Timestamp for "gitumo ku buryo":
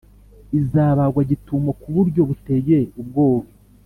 1.31-2.21